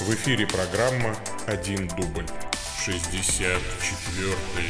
[0.00, 1.14] В эфире программа
[1.46, 2.26] «Один дубль».
[2.84, 3.60] 64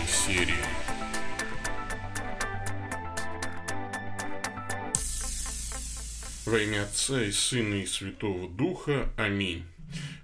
[0.06, 0.64] серия.
[6.44, 9.08] Во имя Отца и Сына и Святого Духа.
[9.16, 9.64] Аминь.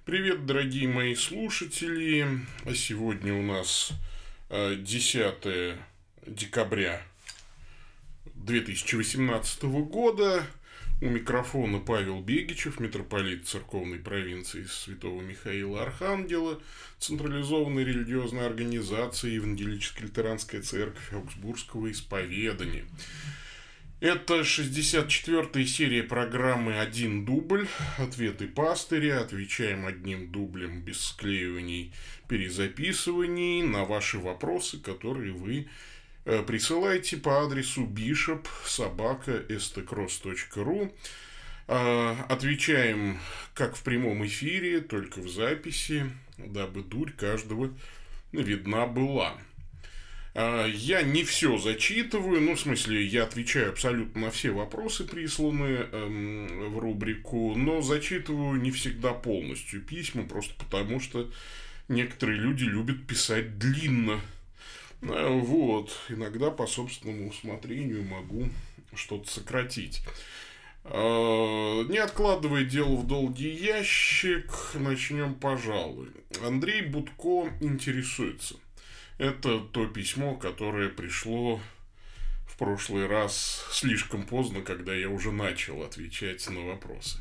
[0.05, 2.27] Привет, дорогие мои слушатели.
[2.65, 3.93] А сегодня у нас
[4.51, 5.77] 10 э,
[6.27, 7.01] декабря
[8.35, 10.45] 2018 года.
[11.01, 16.61] У микрофона Павел Бегичев, митрополит церковной провинции Святого Михаила Архангела,
[16.99, 22.85] централизованной религиозной организации Евангелическая лютеранская церковь Аугсбургского исповедания.
[24.01, 27.69] Это 64-я серия программы «Один дубль».
[27.99, 29.21] Ответы пастыря.
[29.21, 31.93] Отвечаем одним дублем без склеиваний,
[32.29, 35.69] перезаписываний на ваши вопросы, которые вы
[36.47, 40.93] присылайте по адресу bishop собака stcross.ru.
[41.69, 43.19] Э, отвечаем
[43.53, 47.71] как в прямом эфире, только в записи, дабы дурь каждого
[48.33, 49.39] видна была.
[50.35, 55.89] Э, я не все зачитываю, ну, в смысле, я отвечаю абсолютно на все вопросы, присланные
[55.93, 61.31] эм, в рубрику, но зачитываю не всегда полностью письма, просто потому что
[61.89, 64.21] некоторые люди любят писать длинно.
[65.03, 68.49] Э, вот, иногда по собственному усмотрению могу
[68.95, 70.03] что-то сократить.
[70.85, 76.09] Э, не откладывая дело в долгий ящик, начнем, пожалуй.
[76.43, 78.57] Андрей Будко интересуется.
[79.19, 81.61] Это то письмо, которое пришло
[82.47, 87.19] в прошлый раз слишком поздно, когда я уже начал отвечать на вопросы.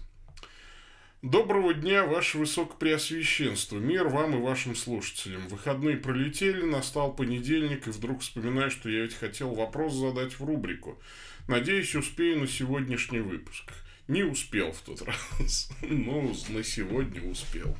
[1.23, 3.79] Доброго дня, Ваше Высокопреосвященство.
[3.79, 5.47] Мир вам и вашим слушателям.
[5.47, 11.01] Выходные пролетели, настал понедельник, и вдруг вспоминаю, что я ведь хотел вопрос задать в рубрику.
[11.47, 13.63] Надеюсь, успею на сегодняшний выпуск.
[14.07, 15.01] Не успел в тот
[15.39, 17.75] раз, но на сегодня успел.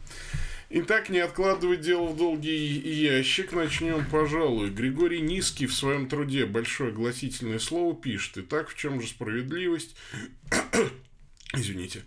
[0.72, 4.72] Итак, не откладывать дело в долгий ящик, начнем, пожалуй.
[4.72, 8.40] Григорий Низкий в своем труде «Большое гласительное слово» пишет.
[8.40, 9.96] Итак, в чем же справедливость?
[11.54, 12.02] Извините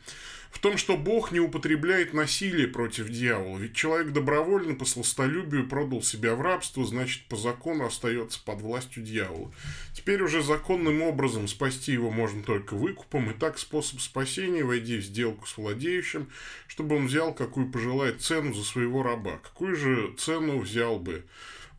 [0.50, 6.02] в том, что Бог не употребляет насилие против дьявола, ведь человек добровольно по сластолюбию продал
[6.02, 9.52] себя в рабство, значит, по закону остается под властью дьявола.
[9.94, 15.04] Теперь уже законным образом спасти его можно только выкупом, и так способ спасения– войди в
[15.04, 16.28] сделку с владеющим,
[16.66, 19.38] чтобы он взял, какую пожелает цену за своего раба.
[19.38, 21.24] Какую же цену взял бы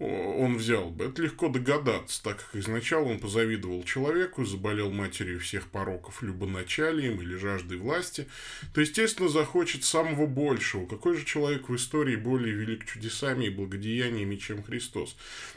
[0.01, 1.06] он взял бы.
[1.06, 7.35] Это легко догадаться, так как изначально он позавидовал человеку, заболел матерью всех пороков любоначалием или
[7.35, 8.28] жаждой власти,
[8.73, 10.85] то, естественно, захочет самого большего.
[10.85, 15.16] Какой же человек в истории более велик чудесами и благодеяниями, чем Христос?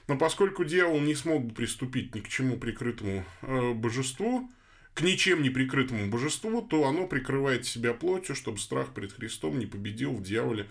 [0.09, 4.51] Но поскольку дьявол не смог бы приступить ни к чему прикрытому э, божеству,
[4.95, 9.67] к ничем не прикрытому божеству, то оно прикрывает себя плотью, чтобы страх перед Христом не
[9.67, 10.69] победил в дьяволе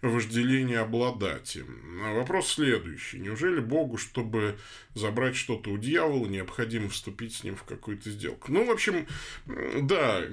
[0.00, 2.00] вожделение обладать им.
[2.14, 3.18] Вопрос следующий.
[3.18, 4.56] Неужели Богу, чтобы
[4.94, 8.52] забрать что-то у дьявола, необходимо вступить с ним в какую-то сделку?
[8.52, 9.06] Ну, в общем,
[9.46, 10.26] да, я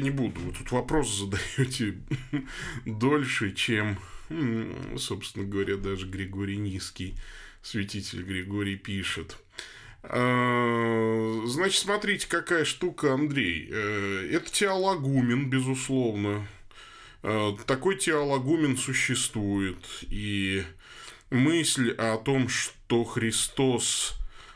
[0.00, 0.40] не буду.
[0.40, 1.98] Вы тут вопрос задаете
[2.86, 3.98] дольше, чем,
[4.96, 7.16] собственно говоря, даже Григорий Низкий,
[7.60, 9.36] святитель Григорий пишет.
[10.10, 13.68] А, значит, смотрите, какая штука, Андрей.
[13.70, 16.48] Э, это теологумен, безусловно.
[17.22, 19.84] Э, такой теологумен существует.
[20.08, 20.64] И
[21.28, 24.14] мысль о том, что Христос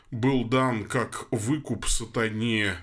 [0.09, 2.77] был дан как выкуп сатане,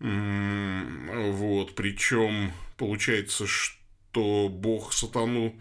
[0.00, 5.54] вот, причем получается, что Бог сатану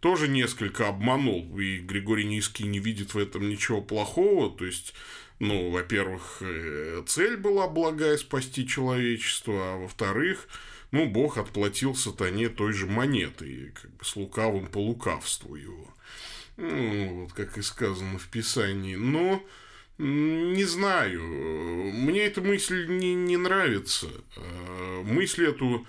[0.00, 4.94] тоже несколько обманул, и Григорий Низкий не видит в этом ничего плохого, то есть
[5.42, 10.46] ну, во-первых, э, цель была благая спасти человечество, а во-вторых,
[10.92, 15.92] ну, Бог отплатил сатане той же монетой, как бы с лукавым по лукавству его.
[16.56, 18.94] Ну, вот как и сказано в Писании.
[18.94, 19.44] Но
[19.98, 24.06] не знаю, мне эта мысль не, не нравится.
[24.36, 25.84] А, мысль эту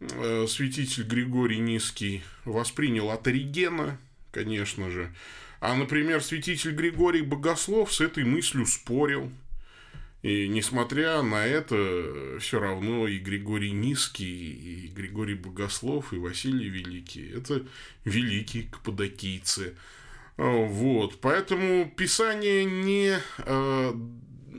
[0.00, 3.98] э, святитель Григорий Низкий воспринял от Оригена,
[4.32, 5.14] конечно же.
[5.64, 9.32] А, например, святитель Григорий Богослов с этой мыслью спорил.
[10.20, 17.30] И несмотря на это, все равно и Григорий Низкий, и Григорий Богослов, и Василий Великий–
[17.34, 17.66] это
[18.04, 19.74] великие каппадокийцы.
[20.36, 21.18] Вот.
[21.22, 23.94] Поэтому Писание не э,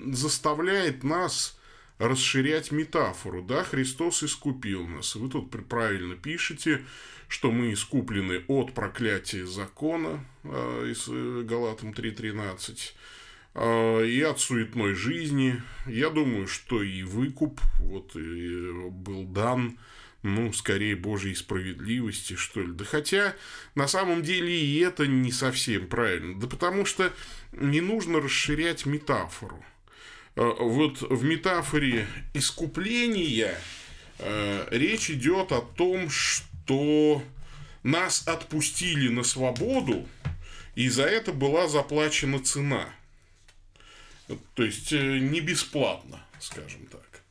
[0.07, 1.59] заставляет нас
[1.99, 3.43] расширять метафору.
[3.43, 5.13] Да, Христос искупил нас.
[5.13, 6.83] Вы тут правильно пишете,
[7.27, 12.93] что мы искуплены от проклятия закона э, из э, Галатам 3.13
[13.55, 15.61] э, и от суетной жизни.
[15.87, 19.77] Я думаю, что и выкуп вот, и был дан
[20.23, 22.71] ну, скорее, Божьей справедливости, что ли.
[22.71, 23.35] Да хотя,
[23.75, 26.39] на самом деле, и это не совсем правильно.
[26.39, 27.13] Да потому что
[27.51, 29.63] не нужно расширять метафору.
[30.35, 33.55] Э, вот в метафоре искупления
[34.71, 36.47] речь идет о том, что
[37.83, 40.07] нас отпустили на свободу,
[40.75, 42.89] и за это была заплачена цена.
[44.55, 47.21] То есть э, не бесплатно, скажем так.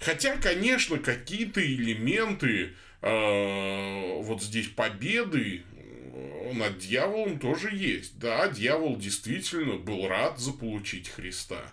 [0.00, 8.18] Хотя, конечно, какие-то элементы э, вот здесь победы э, над дьяволом тоже есть.
[8.18, 11.72] Да, дьявол действительно был рад заполучить Христа.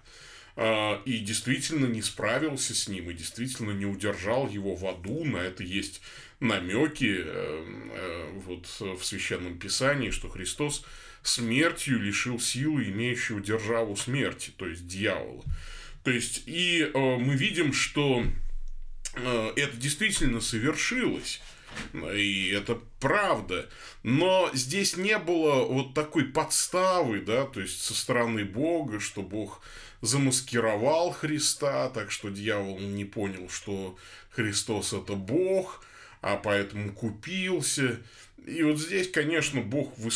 [0.58, 5.26] Э, и действительно не справился с ним, и действительно не удержал его в аду.
[5.26, 6.02] На это есть
[6.40, 10.86] намеки э, э, вот в Священном Писании, что Христос
[11.24, 15.44] смертью лишил силы имеющего державу смерти, то есть дьявола.
[16.04, 18.24] То есть, и э, мы видим, что
[19.16, 21.42] это действительно совершилось.
[21.94, 23.70] И это правда.
[24.04, 29.62] Но здесь не было вот такой подставы, да, то есть со стороны Бога, что Бог
[30.02, 33.98] замаскировал Христа, так что дьявол не понял, что
[34.30, 35.84] Христос это Бог,
[36.22, 38.00] а поэтому купился.
[38.46, 40.10] И вот здесь, конечно, Бог в,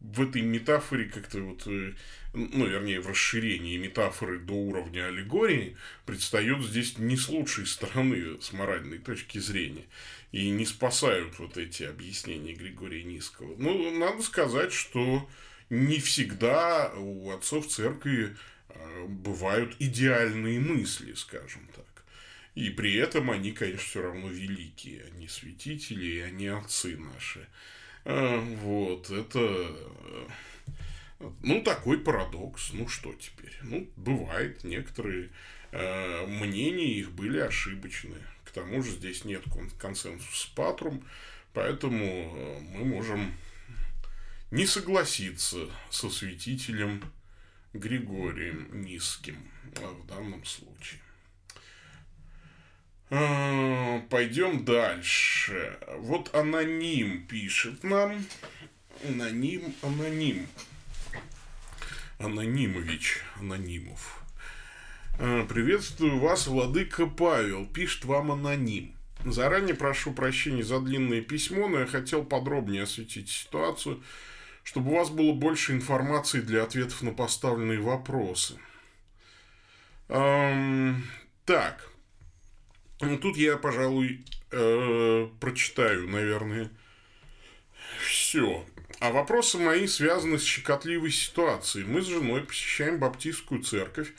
[0.00, 1.92] в этой метафоре как-то вот э,
[2.36, 8.52] ну, вернее, в расширении метафоры до уровня аллегории, предстает здесь не с лучшей стороны, с
[8.52, 9.84] моральной точки зрения.
[10.32, 13.54] И не спасают вот эти объяснения Григория Низкого.
[13.56, 15.28] Ну, надо сказать, что
[15.70, 18.36] не всегда у отцов церкви
[18.68, 22.04] а, бывают идеальные мысли, скажем так.
[22.54, 25.04] И при этом они, конечно, все равно великие.
[25.04, 27.46] Они святители, и они отцы наши.
[28.04, 29.76] А, вот, это
[31.42, 32.72] ну, такой парадокс.
[32.72, 33.56] Ну, что теперь?
[33.62, 34.64] Ну, бывает.
[34.64, 35.30] Некоторые
[35.72, 38.16] мнения их были ошибочны.
[38.56, 39.44] Тому же здесь нет
[39.78, 41.04] консенсуса патрум,
[41.52, 43.36] поэтому э, мы можем
[44.50, 47.04] не согласиться со святителем
[47.74, 49.36] Григорием Низким
[49.74, 51.02] э, в данном случае.
[53.10, 55.78] Э, пойдем дальше.
[55.98, 58.24] Вот аноним пишет нам.
[59.06, 60.46] Аноним, аноним.
[62.18, 64.25] Анонимович, Анонимов.
[65.18, 68.94] «Э, приветствую вас, владыка Павел, пишет вам аноним.
[69.24, 74.02] Заранее прошу прощения за длинное письмо, но я хотел подробнее осветить ситуацию,
[74.62, 78.58] чтобы у вас было больше информации для ответов на поставленные вопросы.
[80.08, 81.02] Эм,
[81.46, 81.90] так,
[83.00, 86.70] ну, тут я, пожалуй, э, прочитаю, наверное,
[88.06, 88.66] все.
[89.00, 91.86] А вопросы мои связаны с щекотливой ситуацией.
[91.86, 94.12] Мы с женой посещаем баптистскую церковь,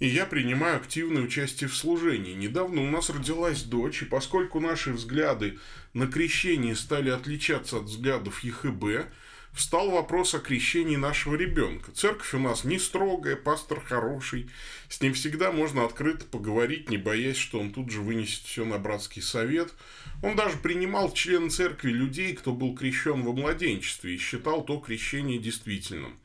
[0.00, 2.34] и я принимаю активное участие в служении.
[2.34, 5.58] Недавно у нас родилась дочь, и поскольку наши взгляды
[5.92, 9.06] на крещение стали отличаться от взглядов ЕХБ,
[9.52, 11.92] встал вопрос о крещении нашего ребенка.
[11.92, 14.50] Церковь у нас не строгая, пастор хороший,
[14.88, 18.78] с ним всегда можно открыто поговорить, не боясь, что он тут же вынесет все на
[18.78, 19.72] братский совет–
[20.22, 24.78] он даже принимал в члены церкви людей, кто был крещен во младенчестве и считал то
[24.78, 26.18] крещение действительным.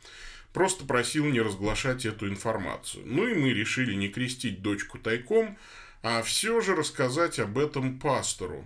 [0.56, 3.04] Просто просил не разглашать эту информацию.
[3.06, 5.58] Ну и мы решили не крестить дочку тайком,
[6.02, 8.66] а все же рассказать об этом пастору.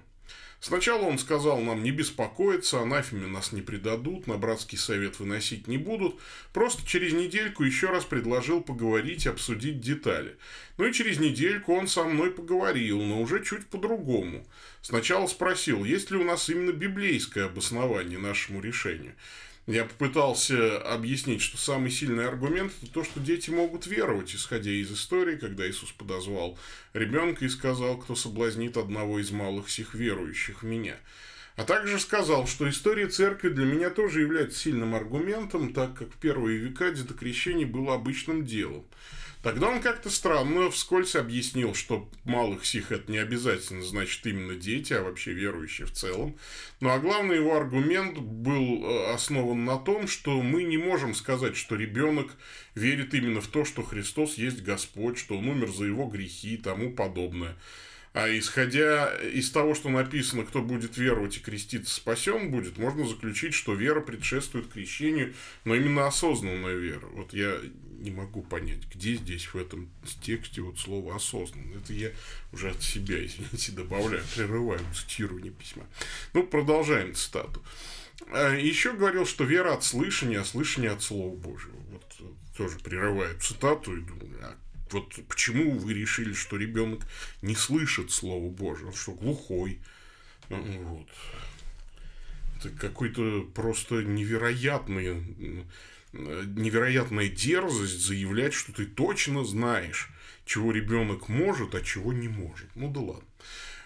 [0.60, 5.80] Сначала он сказал нам не беспокоиться, анафеме нас не предадут, на братский совет выносить не
[5.80, 6.20] будут.
[6.54, 10.38] Просто через недельку еще раз предложил поговорить, обсудить детали.
[10.78, 14.46] Ну и через недельку он со мной поговорил, но уже чуть по-другому.
[14.84, 19.16] Сначала спросил, есть ли у нас именно библейское обоснование нашему решению.
[19.70, 24.92] Я попытался объяснить, что самый сильный аргумент– это то, что дети могут веровать, исходя из
[24.92, 26.58] истории, когда Иисус подозвал
[26.94, 30.96] ребенка и сказал, кто соблазнит одного из малых сих верующих в меня.
[31.56, 36.18] А также сказал, что история церкви для меня тоже является сильным аргументом, так как в
[36.18, 38.86] первые века детокрещение было обычным делом.
[39.42, 44.92] Тогда он как-то странно вскользь объяснил, что малых сих это не обязательно значит именно дети,
[44.92, 46.38] а вообще верующие в целом.
[46.82, 51.56] Ну а главный его аргумент был э, основан на том, что мы не можем сказать,
[51.56, 52.34] что ребенок
[52.76, 56.58] верит именно в то, что Христос есть Господь, что он умер за его грехи и
[56.58, 57.56] тому подобное.
[58.12, 63.54] А исходя из того, что написано, кто будет веровать и креститься, спасен будет, можно заключить,
[63.54, 67.06] что вера предшествует крещению, но именно осознанная вера.
[67.14, 67.58] Вот я
[68.00, 69.90] не могу понять, где здесь в этом
[70.22, 71.78] тексте вот слово осознанно.
[71.78, 72.12] Это я
[72.52, 75.86] уже от себя, извините, добавляю, прерываю цитирование письма.
[76.34, 77.64] Ну, продолжаем цитату.
[78.32, 81.78] А, Еще говорил, что вера от слышания, а слышание от Слова Божьего.
[81.92, 82.06] Вот
[82.58, 84.56] тоже прерываю цитату и думаю, а
[84.92, 87.02] вот почему вы решили, что ребенок
[87.42, 89.80] не слышит Слово Божие, он что, глухой?
[90.50, 91.08] Вот.
[92.58, 95.66] Это какой-то просто невероятный,
[96.14, 100.10] невероятная дерзость заявлять, что ты точно знаешь,
[100.46, 102.68] чего ребенок может, а чего не может.
[102.76, 103.28] Ну да ладно.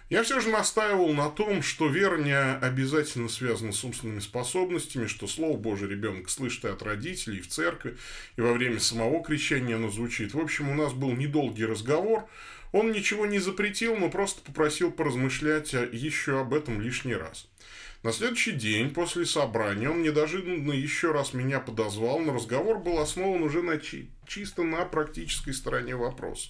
[0.09, 5.27] Я все же настаивал на том, что вера не обязательно связана с умственными способностями, что
[5.27, 7.97] Слово Божие ребенок слышит и от родителей, и в церкви,
[8.35, 10.33] и во время самого крещения оно звучит.
[10.33, 12.27] В общем, у нас был недолгий разговор.
[12.73, 17.47] Он ничего не запретил, но просто попросил поразмышлять еще об этом лишний раз.
[18.03, 23.41] На следующий день после собрания он неожиданно еще раз меня подозвал, но разговор был основан
[23.43, 26.49] уже на чи- чисто на практической стороне вопроса.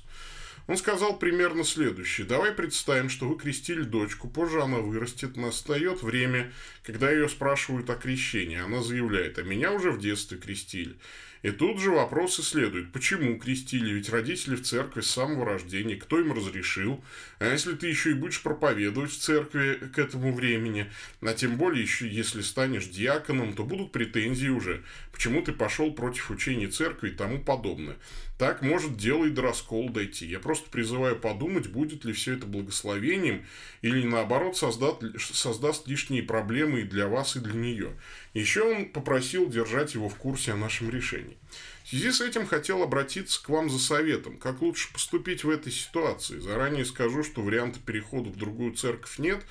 [0.66, 2.26] Он сказал примерно следующее.
[2.26, 6.52] Давай представим, что вы крестили дочку, позже она вырастет, настает время,
[6.84, 8.58] когда ее спрашивают о крещении.
[8.58, 10.96] Она заявляет, а меня уже в детстве крестили.
[11.44, 12.94] И тут же вопросы следуют.
[12.94, 13.94] Почему крестили?
[13.94, 15.98] Ведь родители в церкви с самого рождения.
[15.98, 17.04] Кто им разрешил?
[17.40, 20.90] А если ты еще и будешь проповедовать в церкви к этому времени,
[21.22, 24.84] а тем более еще если станешь диаконом, то будут претензии уже.
[25.12, 27.98] Почему ты пошел против учения церкви и тому подобное.
[28.38, 30.26] Так может дело и до раскола дойти.
[30.26, 33.46] Я просто призываю подумать, будет ли все это благословением
[33.82, 37.92] или наоборот создаст, создаст лишние проблемы и для вас, и для нее.
[38.34, 41.38] Еще он попросил держать его в курсе о нашем решении.
[41.84, 45.72] В связи с этим хотел обратиться к вам за советом, как лучше поступить в этой
[45.72, 46.40] ситуации.
[46.40, 49.44] Заранее скажу, что варианта перехода в другую церковь нет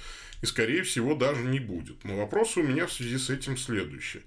[0.43, 2.03] и, скорее всего, даже не будет.
[2.05, 4.23] Но вопрос у меня в связи с этим следующий.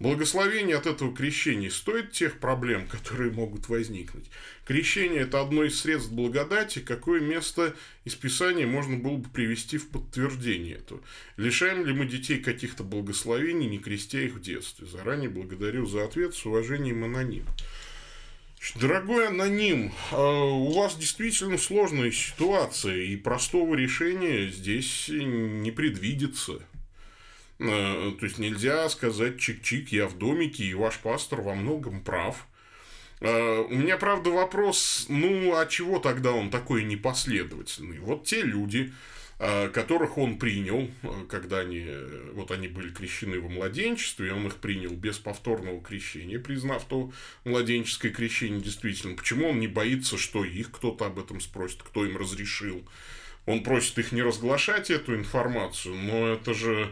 [0.00, 4.26] Благословение от этого крещения стоит тех проблем, которые могут возникнуть.
[4.64, 7.74] Крещение– это одно из средств благодати, какое место
[8.04, 11.00] из Писания можно было бы привести в подтверждение этого.
[11.36, 14.86] Лишаем ли мы детей каких-то благословений, не крестя их в детстве?
[14.86, 16.34] Заранее благодарю за ответ.
[16.34, 17.44] С уважением, аноним.
[18.76, 26.62] Дорогой аноним, а у вас действительно сложная ситуация, и простого решения здесь не предвидится.
[27.58, 32.46] Э, то есть нельзя сказать чик-чик, я в домике, и ваш пастор во многом прав.
[33.20, 38.00] Э, у меня, правда, вопрос, ну, а чего тогда он такой непоследовательный?
[38.00, 38.92] Вот те люди,
[39.38, 40.90] э, которых он принял,
[41.28, 41.86] когда они,
[42.32, 47.12] вот они были крещены во младенчестве, и он их принял без повторного крещения, признав то
[47.44, 49.16] младенческое крещение действительно.
[49.16, 52.84] Почему он не боится, что их кто-то об этом спросит, кто им разрешил?
[53.46, 56.90] Он просит их не разглашать эту информацию, но это же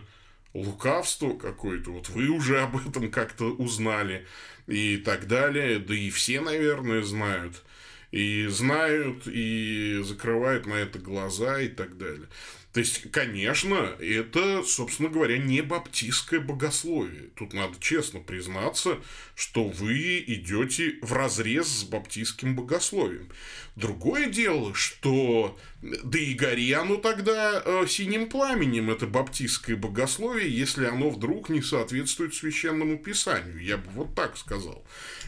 [0.55, 4.27] лукавство какое-то, вот вы уже об этом как-то узнали
[4.67, 7.63] и так далее, да и все, наверное, знают,
[8.11, 12.29] и знают, и закрывают на это глаза и так далее.
[12.73, 17.29] То есть, конечно, это, собственно говоря, не баптистское богословие.
[17.37, 18.99] Тут надо честно признаться,
[19.35, 23.29] что вы идете в разрез с баптистским богословием.
[23.77, 30.85] Другое дело, что да и гори оно тогда э, синим пламенем, это баптистское богословие, если
[30.85, 33.61] оно вдруг не соответствует священному писанию.
[33.61, 34.85] Я бы вот так сказал.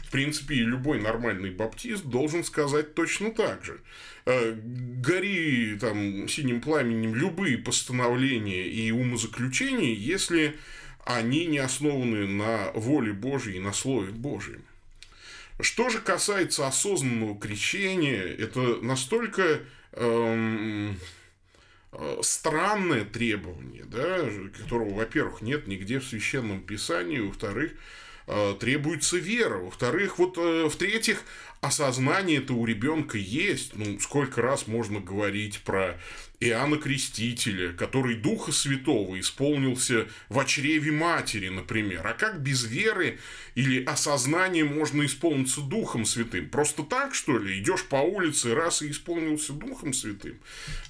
[0.07, 3.81] В принципе, любой нормальный баптист должен сказать точно так же.
[4.25, 10.55] Э, гори там синим пламенем любые постановления и умозаключения, если
[11.03, 14.63] они не основаны на воле Божьей и на Слове Божьем.
[15.59, 19.61] Что же касается осознанного крещения, это настолько
[19.95, 20.99] эм,
[21.91, 24.27] э, странное требование, да,
[24.61, 27.73] которого, во-первых, нет нигде в священном писании, во-вторых,
[28.27, 31.23] э, требуется вера, во-вторых, вот э, в-третьих,
[31.61, 33.75] осознание это у ребенка есть.
[33.75, 35.99] Ну, сколько раз можно говорить про
[36.49, 42.05] Иоанна Крестителя, который Духа Святого исполнился в чреве матери, например.
[42.05, 43.19] А как без веры
[43.55, 46.49] или осознания можно исполниться Духом Святым?
[46.49, 47.59] Просто так, что ли?
[47.59, 50.39] Идешь по улице, раз и исполнился Духом Святым?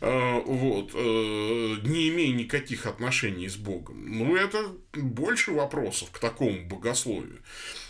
[0.02, 0.92] А, вот.
[0.94, 4.06] А, не имея никаких отношений с Богом.
[4.18, 7.42] Ну, это больше вопросов к такому богословию.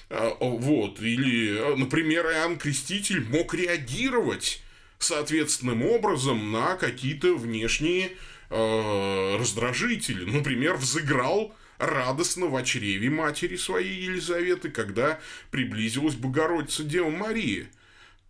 [0.09, 1.01] А, вот.
[1.01, 4.61] Или, например, Иоанн Креститель мог реагировать
[4.99, 8.11] соответственным образом на какие-то внешние
[8.49, 10.25] э, раздражители.
[10.25, 15.19] Например, взыграл радостно в чреве матери своей Елизаветы, когда
[15.51, 17.67] приблизилась Богородица Дева Мария.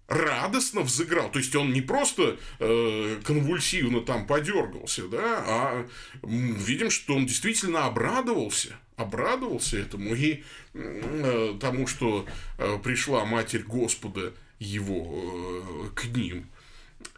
[0.07, 1.31] Радостно взыграл.
[1.31, 5.87] То есть он не просто э, конвульсивно там подергался, да, а
[6.21, 8.75] видим, что он действительно обрадовался.
[8.97, 10.43] Обрадовался этому и
[10.73, 12.27] э, тому, что
[12.59, 16.45] э, пришла Матерь Господа его э, к ним.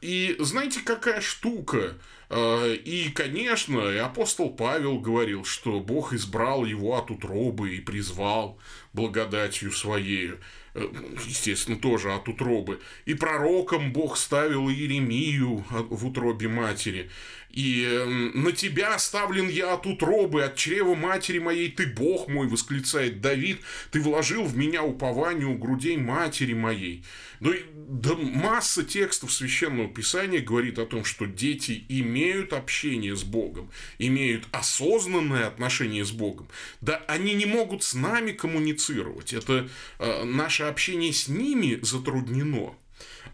[0.02, 1.96] И знаете, какая штука?
[2.30, 8.60] Э, и, конечно, и апостол Павел говорил, что Бог избрал его от утробы и призвал.
[8.94, 10.32] благодатью своей,
[10.74, 10.88] э,
[11.28, 12.80] естественно, тоже от утробы.
[13.06, 17.10] И пророком Бог ставил Иеремию в утробе матери.
[17.58, 22.48] И эм, на тебя оставлен я от утробы, от чрева матери моей, ты Бог мой,
[22.48, 27.04] восклицает Давид, ты вложил в меня упование у грудей матери моей.
[27.40, 33.72] Ну, да масса текстов Священного Писания говорит о том, что дети имеют общение с Богом,
[33.98, 36.48] имеют осознанное отношение с Богом.
[36.82, 39.34] Да они не могут с нами коммуницировать.
[39.34, 42.76] Это э, наше общение с ними затруднено.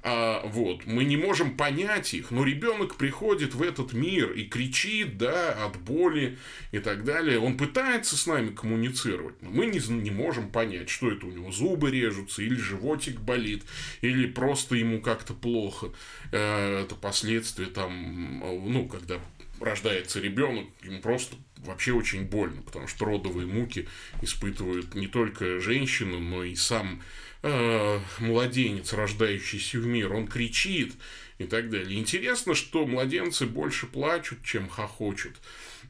[0.01, 5.17] А, вот, мы не можем понять их, но ребенок приходит в этот мир и кричит,
[5.17, 6.37] да, от боли
[6.71, 7.39] и так далее.
[7.39, 11.51] Он пытается с нами коммуницировать, но мы не, не можем понять, что это у него
[11.51, 13.63] зубы режутся, или животик болит,
[14.01, 15.91] или просто ему как-то плохо.
[16.31, 18.39] Э, это последствия там,
[18.71, 19.19] ну, когда
[19.59, 21.35] рождается ребенок, ему просто
[21.65, 23.87] вообще очень больно, потому что родовые муки
[24.21, 27.01] испытывают не только женщина, но и сам
[27.43, 30.93] э, младенец, рождающийся в мир, он кричит
[31.37, 31.99] и так далее.
[31.99, 35.35] Интересно, что младенцы больше плачут, чем хохочут.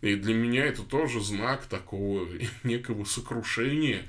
[0.02, 2.28] И для меня это тоже знак такого
[2.64, 4.04] некого сокрушения,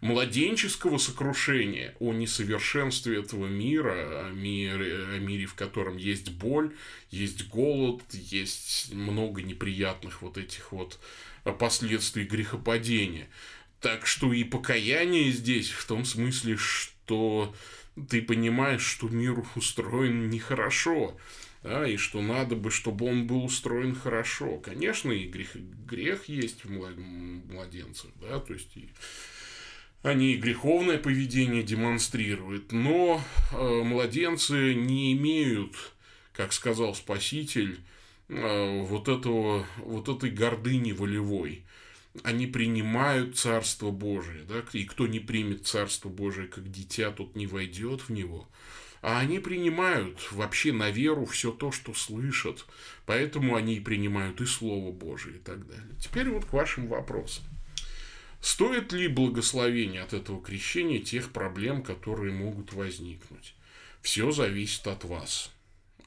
[0.00, 6.74] младенческого сокрушения о несовершенстве этого мира, о мире, о мире, в котором есть боль,
[7.10, 10.98] есть голод, есть много неприятных вот этих вот
[11.58, 13.28] последствий грехопадения.
[13.80, 17.54] Так что и покаяние здесь в том смысле, что
[18.08, 21.16] ты понимаешь, что мир устроен нехорошо,
[21.62, 24.58] да, и что надо бы, чтобы он был устроен хорошо.
[24.58, 28.90] Конечно, и грех, грех есть в младенцах, да, то есть и
[30.02, 33.22] они и греховное поведение демонстрируют, но
[33.52, 35.74] э, младенцы не имеют,
[36.32, 37.80] как сказал Спаситель,
[38.28, 41.64] э, вот этого, вот этой гордыни волевой
[42.22, 47.46] они принимают Царство Божие, да, и кто не примет Царство Божие как дитя, тот не
[47.46, 48.48] войдет в него.
[49.02, 52.66] А они принимают вообще на веру все то, что слышат.
[53.06, 55.96] Поэтому они и принимают и Слово Божие и так далее.
[55.98, 57.44] Теперь вот к вашим вопросам.
[58.42, 63.54] Стоит ли благословение от этого крещения тех проблем, которые могут возникнуть?
[64.02, 65.50] Все зависит от вас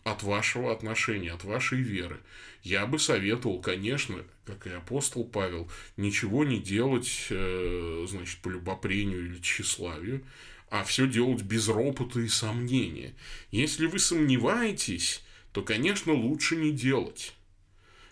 [0.03, 2.19] от вашего отношения, от вашей веры.
[2.61, 9.25] Я бы советовал, конечно, как и апостол Павел, ничего не делать, э, значит, по любопрению
[9.25, 10.23] или тщеславию,
[10.69, 13.13] а все делать без ропота и сомнения.
[13.51, 17.33] Если вы сомневаетесь, то, конечно, лучше не делать.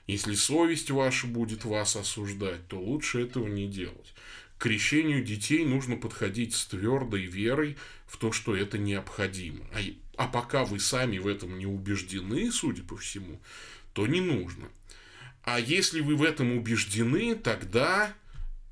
[0.07, 4.13] Если совесть ваша будет вас осуждать, то лучше этого не делать.
[4.57, 9.65] К крещению детей нужно подходить с твердой верой в то, что это необходимо.
[9.73, 9.81] А
[10.17, 13.39] а пока вы сами в этом не убеждены, судя по всему,
[13.93, 14.69] то не нужно.
[15.43, 18.13] А если вы в этом убеждены, тогда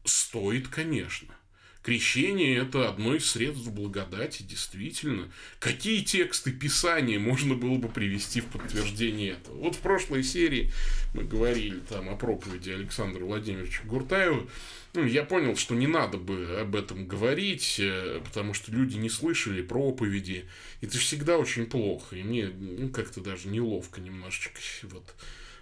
[0.03, 1.33] стоит, конечно.
[1.81, 5.31] Крещение– это одно из средств благодати, действительно.
[5.59, 9.55] Какие тексты Писания можно было бы привести в подтверждение этого?
[9.55, 10.71] Вот в прошлой серии
[11.13, 14.47] мы говорили там о проповеди Александра Владимировича Гуртаева,
[14.93, 19.09] ну, я понял, что не надо бы об этом говорить, э, потому что люди не
[19.09, 20.45] слышали проповеди.
[20.81, 22.15] Это всегда очень плохо.
[22.15, 25.15] И мне ну, как-то даже неловко немножечко вот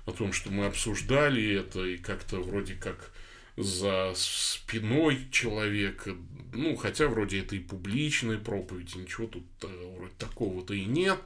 [0.06, 3.12] о том, что мы обсуждали это, и как-то вроде как
[3.58, 6.16] за спиной человека.
[6.54, 11.18] Ну, хотя вроде это и публичная проповедь, ничего тут э, вроде такого-то и нет.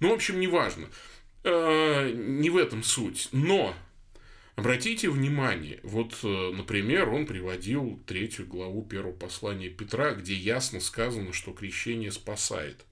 [0.00, 0.88] Ну, в общем, неважно.
[1.44, 3.28] Э, не в этом суть.
[3.30, 3.74] Но
[4.56, 11.32] Обратите внимание, вот, э, например, он приводил третью главу первого послания Петра, где ясно сказано,
[11.32, 12.84] что крещение спасает.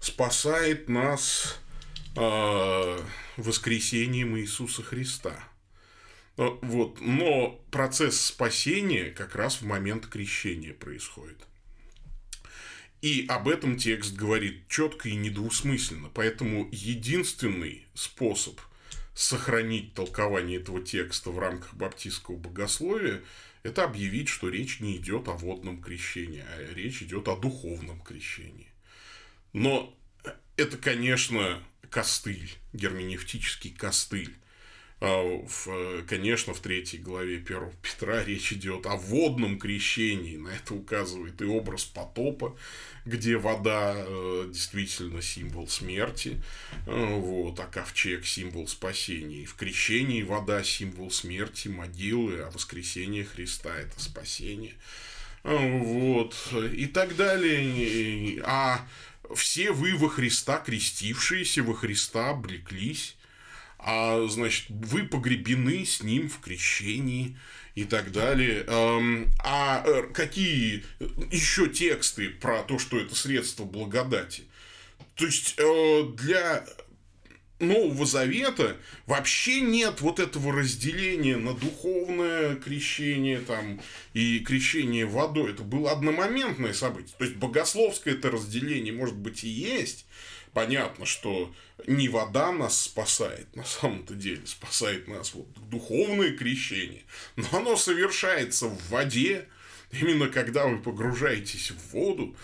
[0.00, 1.60] Спасает нас
[2.16, 2.98] э,
[3.36, 5.38] воскресением Иисуса Христа.
[6.38, 7.02] Э, вот.
[7.02, 11.46] Но процесс спасения как раз в момент крещения происходит.
[13.02, 16.08] И об этом текст говорит четко и недвусмысленно.
[16.14, 18.58] Поэтому единственный способ–
[19.14, 23.22] сохранить толкование этого текста в рамках баптистского богословия,
[23.62, 28.68] это объявить, что речь не идет о водном крещении, а речь идет о духовном крещении.
[29.52, 29.96] Но
[30.56, 34.34] это, конечно, костыль, герменевтический костыль.
[35.00, 40.36] А, в, конечно, в третьей главе 1 Петра речь идет о водном крещении.
[40.36, 42.56] На это указывает и образ потопа,
[43.04, 46.40] где вода э, действительно символ смерти,
[46.86, 49.42] э, вот, а ковчег символ спасения.
[49.42, 54.74] И в крещении вода символ смерти, могилы, а воскресение Христа это спасение.
[55.42, 56.34] Э, вот,
[56.72, 58.42] и так далее.
[58.46, 58.86] А
[59.34, 63.16] все вы во Христа крестившиеся, во Христа облеклись.
[63.84, 67.36] А, значит, вы погребены с ним в крещении
[67.74, 68.64] и так далее.
[68.68, 70.84] А э, какие
[71.30, 74.44] еще тексты про то, что это средство благодати?
[75.16, 76.64] То есть, э, для
[77.60, 83.80] Нового Завета вообще нет вот этого разделения на духовное крещение там,
[84.12, 85.52] и крещение водой.
[85.52, 87.14] Это было одномоментное событие.
[87.18, 90.06] То есть, богословское это разделение, может быть, и есть.
[90.54, 91.52] Понятно, что
[91.88, 97.02] не вода нас спасает, на самом-то деле, спасает нас вот духовное крещение.
[97.36, 99.48] Но оно совершается в воде,
[99.90, 102.36] именно когда вы погружаетесь в воду,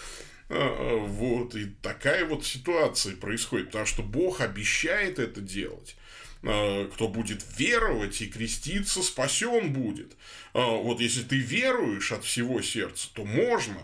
[0.48, 5.94] а, вот, и такая вот ситуация происходит, потому что Бог обещает это делать.
[6.42, 10.16] А, кто будет веровать и креститься, спасен будет.
[10.52, 13.80] А, вот если ты веруешь от всего сердца, то можно.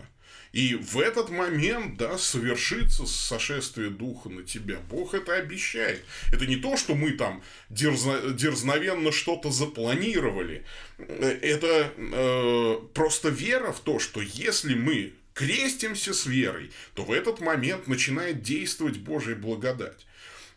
[0.53, 4.79] И в этот момент, да, совершится сошествие Духа на тебя.
[4.89, 6.03] Бог это обещает.
[6.31, 10.65] Это не то, что мы там дерзно, дерзновенно что-то запланировали.
[10.97, 17.39] Это э, просто вера в то, что если мы крестимся с верой, то в этот
[17.39, 20.07] момент начинает действовать Божья благодать.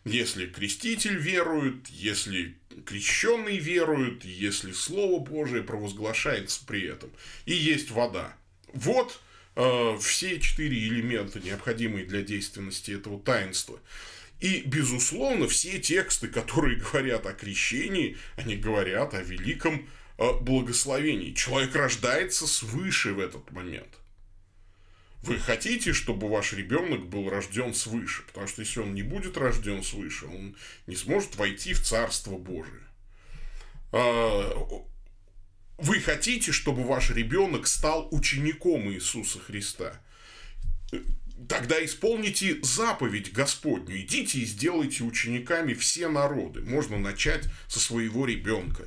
[0.03, 7.11] Если креститель верует, если крещенный верует, если Слово Божие провозглашается при этом,
[7.45, 8.35] и есть вода.
[8.73, 9.19] Вот
[9.55, 13.79] все четыре элемента, необходимые для действенности этого таинства.
[14.41, 19.87] И, безусловно, все тексты, которые говорят о крещении, они говорят о великом
[20.17, 21.33] э, благословении.
[21.33, 23.89] Человек рождается свыше в этот момент.
[25.21, 29.83] Вы хотите, чтобы ваш ребенок был рожден свыше, потому что если он не будет рожден
[29.83, 30.55] свыше, он
[30.87, 32.81] не сможет войти в Царство Божие.
[35.81, 39.99] Вы хотите, чтобы ваш ребенок стал учеником Иисуса Христа.
[41.49, 43.99] Тогда исполните заповедь Господню.
[43.99, 46.61] Идите и сделайте учениками все народы.
[46.61, 48.85] Можно начать со своего ребенка.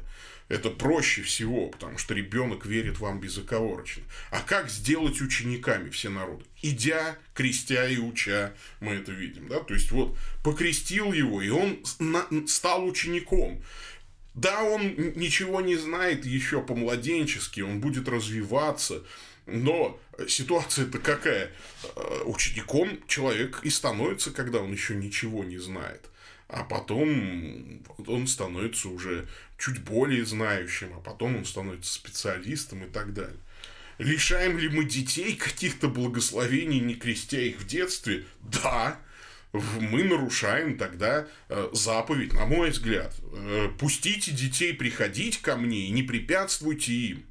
[0.48, 4.04] Это проще всего, потому что ребенок верит вам безоговорочно.
[4.30, 6.44] А как сделать учениками все народы?
[6.62, 9.48] Идя, крестя и уча, мы это видим.
[9.48, 9.60] Да?
[9.60, 11.82] То есть, вот покрестил его, и он
[12.46, 13.64] стал учеником.
[14.34, 19.02] Да, он ничего не знает еще по-младенчески, он будет развиваться,
[19.46, 21.50] но ситуация-то какая?
[21.96, 26.10] Э, учеником человек и становится, когда он еще ничего не знает
[26.48, 29.26] а потом он становится уже
[29.58, 33.38] чуть более знающим, а потом он становится специалистом и так далее.
[33.98, 38.24] Лишаем ли мы детей каких-то благословений, не крестя их в детстве?
[38.40, 38.98] Да,
[39.80, 43.14] мы нарушаем тогда э, заповедь, на мой взгляд.
[43.32, 47.26] Э, пустите детей приходить ко мне и не препятствуйте им.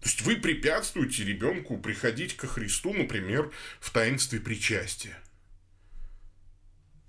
[0.00, 3.50] То есть вы препятствуете ребенку приходить ко Христу, например,
[3.80, 5.18] в таинстве причастия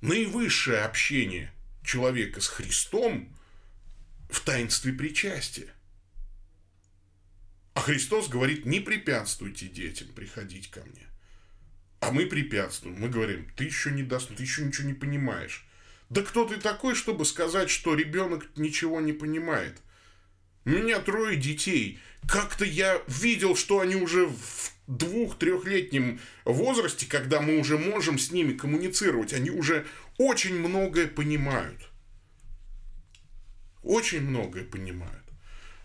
[0.02, 1.52] наивысшее общение
[1.84, 3.36] человека с Христом
[4.30, 5.74] в таинстве причастия.
[7.74, 11.08] А Христос говорит, не препятствуйте детям приходить ко мне.
[12.00, 13.00] А мы препятствуем.
[13.00, 15.66] Мы говорим, ты еще не даст, ты еще ничего не понимаешь.
[16.10, 19.78] Да кто ты такой, чтобы сказать, что ребенок ничего не понимает?
[20.66, 22.00] У меня трое детей.
[22.28, 28.54] Как-то я видел, что они уже в двух-трехлетнем возрасте, когда мы уже можем с ними
[28.54, 29.86] коммуницировать, они уже
[30.18, 31.90] очень многое понимают.
[33.84, 35.24] Очень многое понимают.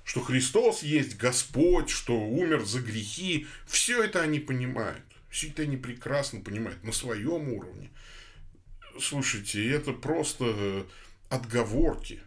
[0.04, 3.46] Что Христос есть Господь, что умер за грехи.
[3.66, 5.04] Все это они понимают.
[5.34, 7.90] Все это они прекрасно понимают на своем уровне.
[9.00, 10.86] Слушайте, это просто
[11.28, 12.20] отговорки.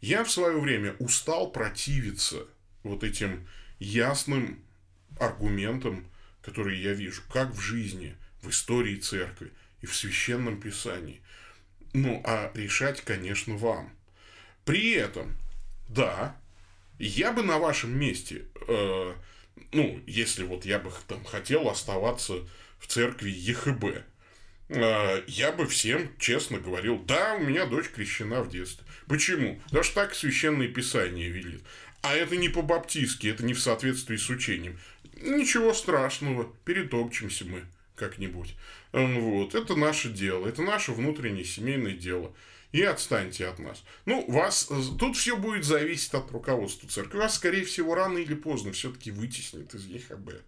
[0.00, 2.46] Я в свое время устал противиться
[2.84, 3.48] вот этим
[3.80, 4.62] ясным
[5.18, 6.06] аргументам,
[6.40, 11.20] которые я вижу, как в жизни, в истории церкви и в священном писании.
[11.92, 13.92] Ну, а решать, конечно, вам.
[14.64, 15.36] При этом,
[15.88, 16.36] да,
[17.00, 19.14] я бы на вашем месте, э,
[19.72, 22.34] ну, если вот я бы там хотел оставаться
[22.78, 23.84] в церкви ЕХБ,
[24.68, 28.86] э, я бы всем честно говорил, да, у меня дочь крещена в детстве.
[29.06, 29.60] Почему?
[29.64, 31.62] Потому что так священное писание велит.
[32.02, 34.78] А это не по-баптистски, это не в соответствии с учением.
[35.20, 37.64] Ничего страшного, перетопчемся мы
[37.96, 38.54] как-нибудь.
[38.92, 42.32] Вот, это наше дело, это наше внутреннее семейное дело.
[42.72, 43.82] И отстаньте от нас.
[44.04, 47.18] Ну, вас, тут все будет зависеть от руководства церкви.
[47.18, 50.42] Вас, скорее всего, рано или поздно все-таки вытеснит из ЕХБ.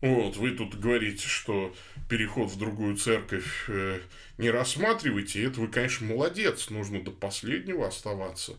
[0.00, 1.74] Вот, вы тут говорите, что
[2.08, 4.00] переход в другую церковь э,
[4.36, 5.42] не рассматриваете.
[5.42, 6.70] Это вы, конечно, молодец.
[6.70, 8.56] Нужно до последнего оставаться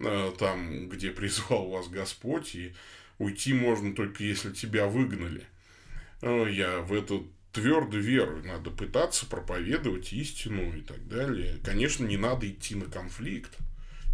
[0.00, 2.54] э, там, где призвал вас Господь.
[2.54, 2.74] И
[3.18, 5.46] уйти можно только, если тебя выгнали.
[6.20, 11.58] Э, я в это твердо верую, надо пытаться проповедовать истину и так далее.
[11.64, 13.58] Конечно, не надо идти на конфликт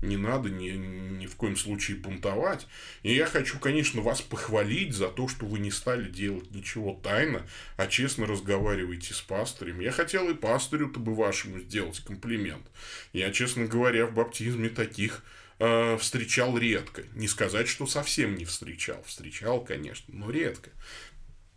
[0.03, 2.67] не надо ни, ни в коем случае бунтовать.
[3.03, 7.47] И я хочу, конечно, вас похвалить за то, что вы не стали делать ничего тайно,
[7.77, 9.81] а честно разговариваете с пастырем.
[9.81, 12.67] Я хотел и пастырю-то бы вашему сделать комплимент.
[13.13, 15.25] Я, честно говоря, в баптизме таких
[15.59, 17.03] э, встречал редко.
[17.15, 19.03] Не сказать, что совсем не встречал.
[19.05, 20.71] Встречал, конечно, но редко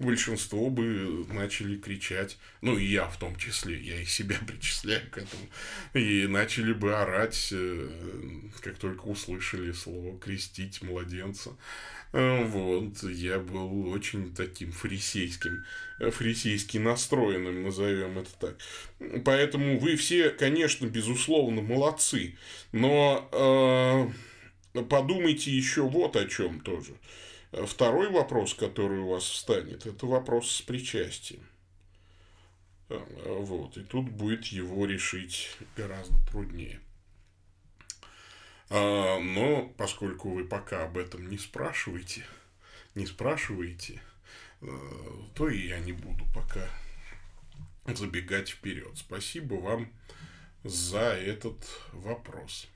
[0.02, 5.18] большинство бы начали кричать, ну и я в том числе, я и себя причисляю к
[5.18, 5.44] этому,
[5.94, 7.90] и начали бы орать, э,
[8.62, 11.52] как только услышали слово «крестить младенца».
[12.14, 15.64] Э, вот, я был очень таким фарисейским,
[16.00, 18.58] э, фарисейски настроенным, назовем это так.
[19.24, 22.36] Поэтому вы все, конечно, безусловно, молодцы,
[22.74, 24.14] но
[24.74, 26.92] э, подумайте еще вот о чем тоже.
[27.52, 31.46] Второй вопрос, который у вас встанет, это вопрос с причастием.
[32.88, 36.80] Вот, и тут будет его решить гораздо труднее.
[38.70, 42.26] А, но поскольку вы пока об этом не спрашиваете,
[42.96, 44.02] не спрашиваете,
[44.62, 44.68] э,
[45.36, 46.70] то и я не буду пока
[47.86, 48.98] забегать вперед.
[48.98, 49.92] Спасибо вам
[50.64, 51.58] за этот
[51.92, 52.68] вопрос.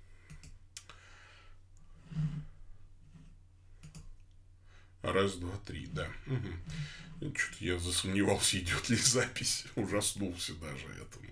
[5.05, 6.07] Раз, два, три, да.
[6.25, 7.33] Угу.
[7.35, 9.65] Что-то я засомневался, идет ли запись.
[9.75, 11.29] Ужаснулся даже этому.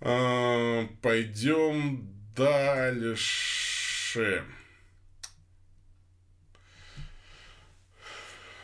[0.00, 3.64] А, пойдем дальше.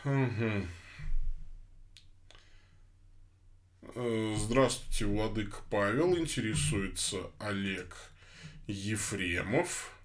[0.05, 0.69] Угу.
[4.37, 6.15] Здравствуйте, Владык Павел.
[6.19, 7.97] Интересуется Олег
[8.67, 9.96] Ефремов.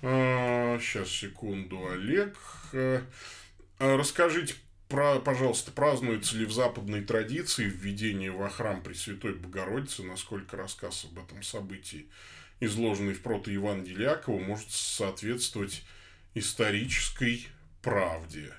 [0.00, 2.36] Сейчас, а, секунду, Олег.
[2.72, 3.02] А,
[3.78, 4.54] а, расскажите,
[4.88, 11.18] про, пожалуйста, празднуется ли в западной традиции введение во храм Пресвятой Богородицы, насколько рассказ об
[11.22, 12.08] этом событии,
[12.60, 15.82] изложенный в протоевангелии Якова, может соответствовать
[16.34, 17.46] исторической
[17.82, 18.54] правде?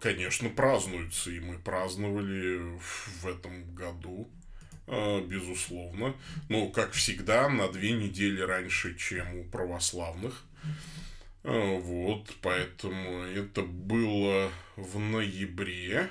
[0.00, 2.78] Конечно, празднуется, и мы праздновали
[3.22, 4.43] в этом году Э,
[4.86, 6.14] безусловно.
[6.48, 10.44] Ну, как всегда, на две недели раньше, чем у православных.
[11.44, 16.10] Э, вот, поэтому это было в ноябре.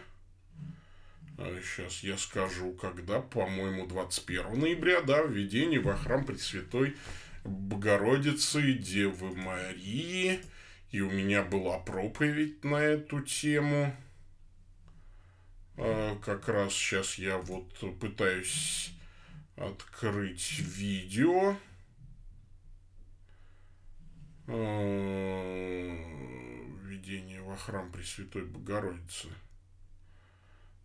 [1.38, 6.96] Сейчас а я скажу, когда, по-моему, 21 ноября, да, введение во храм Пресвятой
[7.44, 10.40] Богородицы Девы Марии.
[10.92, 13.96] И у меня была проповедь на эту тему.
[15.78, 18.92] А, как раз сейчас я вот пытаюсь
[19.56, 21.56] открыть видео.
[24.48, 25.94] А,
[26.84, 29.30] введение во храм Пресвятой Богородицы.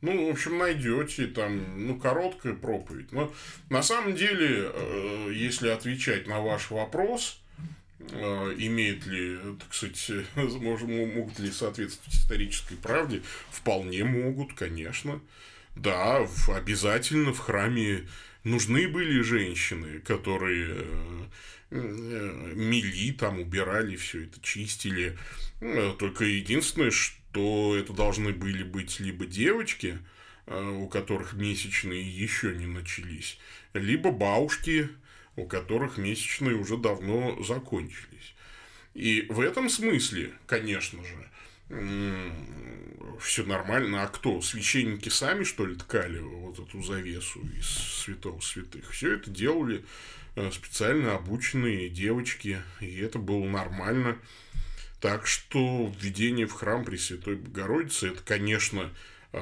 [0.00, 3.10] Ну, в общем, найдете там, ну, короткая проповедь.
[3.10, 3.32] Но
[3.68, 7.42] на самом деле, э, если отвечать на ваш вопрос,
[8.00, 13.22] имеет ли, так сказать, могут ли соответствовать исторической правде?
[13.50, 15.20] Вполне могут, конечно.
[15.74, 18.04] Да, обязательно в храме
[18.44, 21.24] нужны были женщины, которые э,
[21.70, 25.16] э, мели, там убирали все это, чистили.
[25.60, 29.98] Э, только единственное, что это должны были быть либо девочки,
[30.46, 33.38] у которых месячные еще не начались,
[33.74, 34.88] либо бабушки,
[35.38, 38.34] у которых месячные уже давно закончились.
[38.94, 41.30] И в этом смысле, конечно же,
[43.20, 44.02] все нормально.
[44.02, 44.40] А кто?
[44.40, 48.90] Священники сами, что ли, ткали вот эту завесу из святого святых?
[48.90, 49.84] Все это делали
[50.34, 54.18] э, специально обученные девочки, и это было нормально.
[55.00, 58.92] Так что введение в храм Пресвятой Богородицы, это, конечно,
[59.32, 59.38] э,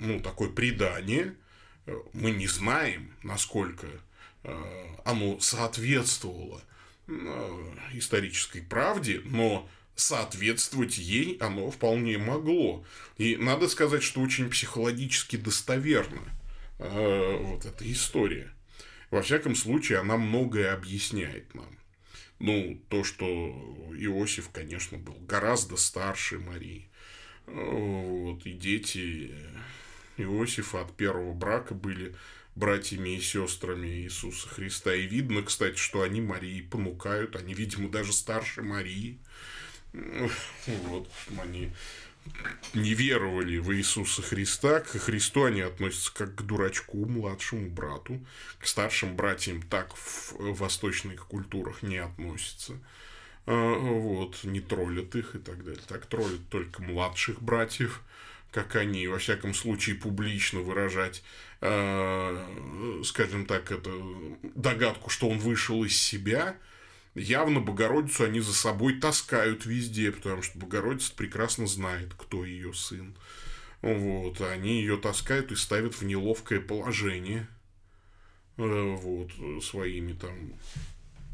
[0.00, 1.36] ну, такое предание.
[2.12, 4.11] Мы не знаем, насколько Э,
[5.04, 6.62] оно соответствовало
[7.06, 12.84] э, исторической правде, но соответствовать ей оно вполне могло.
[13.18, 16.22] И надо сказать, что очень психологически достоверна
[16.78, 18.52] э, вот эта история.
[19.10, 21.78] Во всяком случае, она многое объясняет нам.
[22.38, 23.26] Ну, то, что
[23.96, 26.88] Иосиф, конечно, был гораздо старше Марии.
[27.46, 29.34] Вот, и дети
[30.16, 32.14] Иосифа от первого брака были
[32.54, 34.94] братьями и сестрами Иисуса Христа.
[34.94, 39.18] И видно, кстати, что они Марии понукают, они, видимо, даже старше Марии.
[40.66, 41.08] Вот,
[41.40, 41.72] они
[42.72, 48.24] не веровали в Иисуса Христа, к Христу они относятся как к дурачку, младшему брату.
[48.58, 52.78] К старшим братьям так в восточных культурах не относятся.
[53.46, 55.82] а, вот, не троллят их и так далее.
[55.88, 58.02] Так троллят только младших братьев,
[58.52, 61.22] как они, во всяком случае, публично выражать,
[61.62, 63.90] э, скажем так, это
[64.54, 66.56] догадку, что он вышел из себя,
[67.14, 73.16] явно Богородицу они за собой таскают везде, потому что Богородица прекрасно знает, кто ее сын.
[73.80, 77.48] Вот, они ее таскают и ставят в неловкое положение
[78.58, 80.54] э, вот, своими там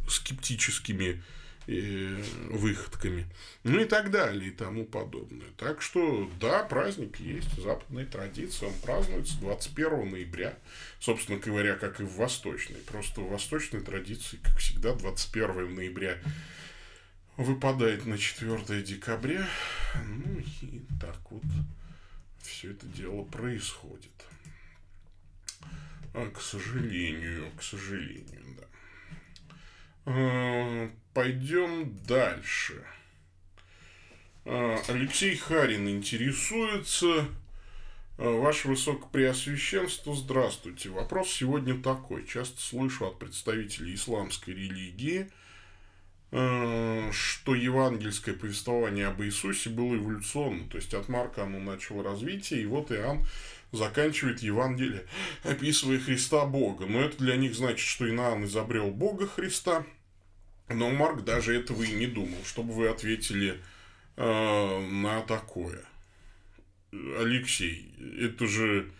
[0.09, 1.23] скептическими
[1.69, 3.27] выходками,
[3.63, 5.49] ну и так далее и тому подобное.
[5.59, 10.59] Так что, да, праздник есть, западная традиция, он празднуется 21 ноября,
[10.99, 12.79] собственно говоря, как и в восточной.
[12.79, 16.19] Просто в восточной традиции, как всегда, 21 ноября
[17.37, 19.47] выпадает на 4 декабря,
[20.07, 21.45] ну и так вот
[22.41, 24.11] все это дело происходит.
[26.15, 28.65] А, к сожалению, к сожалению, да.
[31.19, 32.81] Пойдем дальше.
[34.45, 37.27] А, Алексей Харин интересуется.
[38.19, 40.91] А, Ваше Высокопреосвященство, здравствуйте.
[40.91, 42.25] Вопрос сегодня такой.
[42.25, 45.29] Часто слышу от представителей исламской религии,
[46.31, 50.69] а, что евангельское повествование об Иисусе было эволюционно.
[50.69, 53.27] То есть от Марка оно начало развитие, и вот Иоанн
[53.73, 55.05] заканчивает Евангелие,
[55.43, 56.87] описывая Христа Бога.
[56.87, 59.85] Но это для них значит, что Иоанн изобрел Бога Христа–
[60.69, 63.61] но Марк даже этого и не думал, чтобы вы ответили
[64.17, 65.83] э, на такое.
[66.93, 68.91] Алексей, это же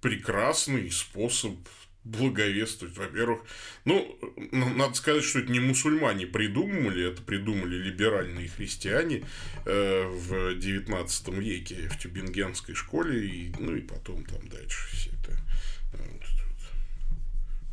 [0.00, 1.56] прекрасный способ
[2.04, 2.96] благовествовать.
[2.96, 3.42] Во-первых,
[3.84, 4.18] ну,
[4.50, 9.24] надо сказать, что это не мусульмане придумали, это придумали либеральные христиане
[9.64, 15.38] э, в 19 веке в Тюбингенской школе, и, ну и потом там дальше все это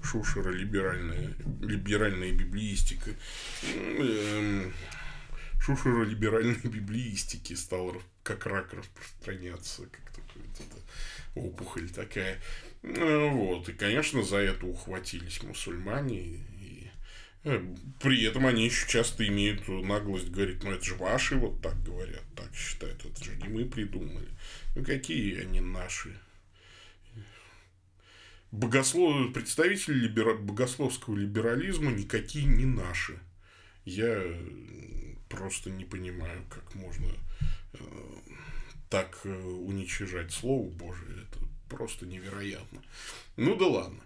[0.09, 3.11] Шушера либеральная, либеральная библиистика.
[3.75, 4.73] Эм,
[5.59, 10.29] Шушера либеральной библиистики стал как рак распространяться, как такая
[11.35, 12.41] опухоль такая.
[12.81, 13.69] Э, вот.
[13.69, 16.21] И, конечно, за это ухватились мусульмане.
[16.21, 16.89] И
[17.43, 17.61] э,
[18.01, 22.23] при этом они еще часто имеют наглость говорить, ну это же ваши вот так говорят,
[22.35, 24.29] так считают, это же не мы придумали.
[24.75, 26.17] Ну какие они наши?
[28.51, 29.33] Богослов...
[29.33, 30.35] представители либера...
[30.35, 33.19] богословского либерализма никакие не наши.
[33.85, 34.21] Я
[35.29, 37.07] просто не понимаю, как можно
[37.73, 37.77] э,
[38.89, 41.23] так э, уничижать Слово Божие.
[41.23, 42.81] Это просто невероятно.
[43.37, 44.03] Ну да ладно.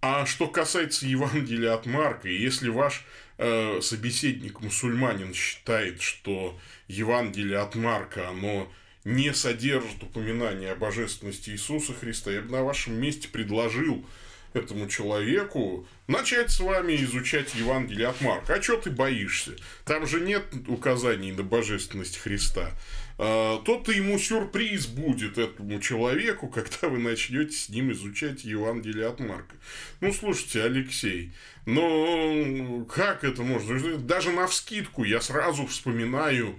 [0.00, 3.04] А что касается Евангелия от Марка, если ваш
[3.38, 8.72] э, собеседник мусульманин считает, что Евангелие от Марка, оно
[9.04, 14.04] не содержит упоминания о божественности Иисуса Христа, я бы на вашем месте предложил
[14.54, 18.54] этому человеку начать с вами изучать Евангелие от Марка.
[18.54, 19.52] А что ты боишься?
[19.84, 22.72] Там же нет указаний на божественность Христа.
[23.18, 29.20] А, то-то ему сюрприз будет этому человеку, когда вы начнете с ним изучать Евангелие от
[29.20, 29.56] Марка.
[30.00, 31.32] Ну, слушайте, Алексей,
[31.66, 33.98] ну, как это можно?
[33.98, 36.58] Даже на вскидку я сразу вспоминаю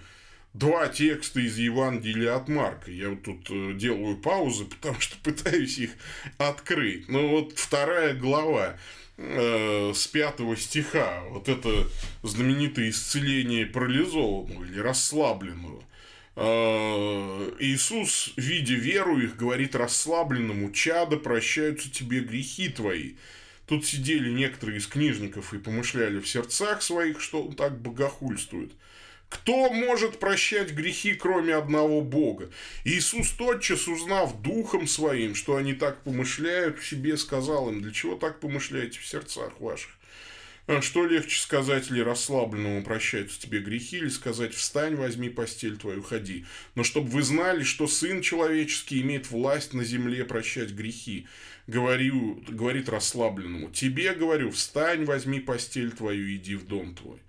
[0.54, 2.92] два текста из Евангелия от Марка.
[2.92, 5.92] Я вот тут э, делаю паузы, потому что пытаюсь их
[6.38, 7.08] открыть.
[7.10, 8.78] Ну вот вторая глава
[9.18, 11.88] э, с пятого стиха, вот это
[12.24, 15.84] знаменитое исцеление парализованного или расслабленного.
[16.36, 23.14] Э, Иисус, видя веру их, говорит расслабленному, чада, прощаются тебе грехи твои.
[23.68, 28.72] Тут сидели некоторые из книжников и помышляли в сердцах своих, что он так богохульствует–
[29.30, 32.50] кто может прощать грехи, кроме одного Бога?
[32.84, 38.16] Иисус тотчас, узнав духом своим, что они так помышляют, в себе сказал им, для чего
[38.16, 39.92] так помышляете в сердцах ваших?
[40.66, 46.04] А что легче сказать ли расслабленному прощаются тебе грехи, или сказать встань, возьми постель твою,
[46.04, 46.46] ходи.
[46.76, 51.28] Но чтобы вы знали, что Сын Человеческий имеет власть на земле прощать грехи.
[51.66, 57.20] Говорю, говорит расслабленному, тебе говорю, встань, возьми постель твою, иди в дом твой.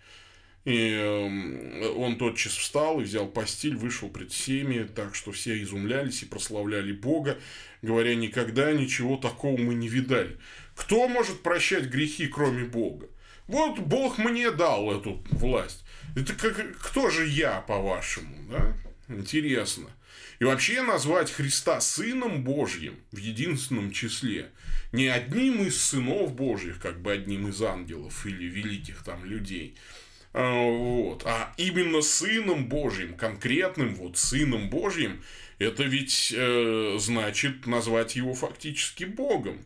[0.65, 6.23] И эм, он тотчас встал и взял постель, вышел пред всеми, так что все изумлялись
[6.23, 7.39] и прославляли Бога,
[7.81, 10.39] говоря, никогда ничего такого мы не видали.
[10.75, 13.09] Кто может прощать грехи, кроме Бога?
[13.47, 15.85] Вот Бог мне дал эту власть.
[16.15, 18.77] Это как, кто же я, по-вашему, да?
[19.09, 19.91] Интересно.
[20.41, 24.51] И вообще назвать Христа Сыном Божьим в единственном числе,
[24.93, 29.77] не одним из сынов Божьих, как бы одним из ангелов или великих там людей,
[30.33, 31.23] вот.
[31.25, 35.23] А именно Сыном Божьим, конкретным вот Сыном Божьим,
[35.59, 39.65] это ведь э, значит назвать его фактически Богом.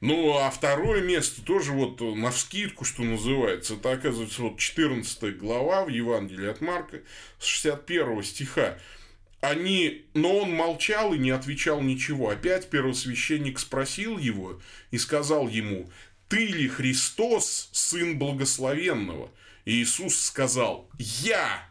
[0.00, 5.84] Ну, а второе место тоже вот на вскидку, что называется, это, оказывается, вот 14 глава
[5.84, 7.00] в Евангелии от Марка
[7.38, 8.78] с 61 стиха.
[9.42, 12.30] Они, но он молчал и не отвечал ничего.
[12.30, 15.90] Опять первосвященник спросил его и сказал ему,
[16.30, 19.32] «Ты ли Христос, Сын Благословенного?»
[19.64, 21.68] И Иисус сказал, «Я!»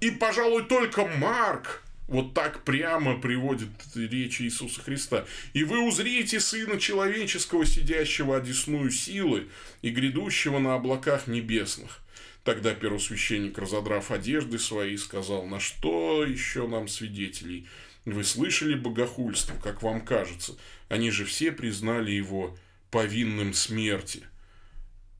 [0.00, 5.26] И, пожалуй, только Марк вот так прямо приводит речь Иисуса Христа.
[5.54, 9.48] «И вы узрите Сына Человеческого, сидящего одесную силы
[9.82, 12.00] и грядущего на облаках небесных».
[12.44, 17.66] Тогда первосвященник, разодрав одежды свои, сказал, «На что еще нам свидетелей?
[18.04, 20.56] Вы слышали богохульство, как вам кажется?
[20.88, 22.56] Они же все признали его
[22.90, 24.24] повинным смерти».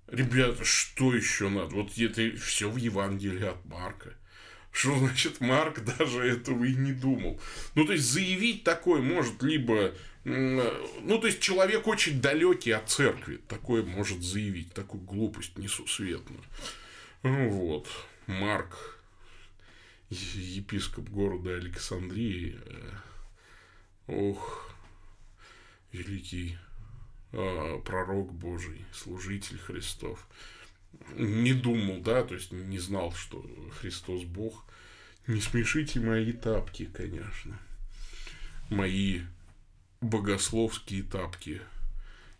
[0.08, 1.74] Ребята, что еще надо?
[1.74, 4.14] Вот это все в Евангелии от Марка.
[4.72, 7.40] Что значит Марк даже этого и не думал?
[7.74, 9.94] Ну, то есть, заявить такое может либо...
[10.24, 16.42] Ну, то есть, человек очень далекий от церкви такое может заявить, такую глупость несусветную.
[17.22, 17.88] Ну, вот,
[18.26, 19.00] Марк,
[20.10, 22.92] епископ города Александрии, э,
[24.06, 24.70] ох,
[25.92, 26.56] великий
[27.30, 30.26] пророк Божий, служитель Христов
[31.14, 33.44] не думал, да, то есть не знал, что
[33.80, 34.64] Христос Бог.
[35.26, 37.58] Не смешите мои тапки, конечно.
[38.70, 39.22] Мои
[40.00, 41.60] богословские тапки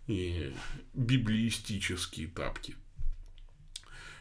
[0.06, 0.54] и
[0.94, 2.74] библиистические тапки.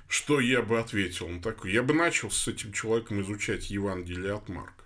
[0.09, 1.27] Что я бы ответил?
[1.27, 4.83] Он такой, я бы начал с этим человеком изучать Евангелие от Марка.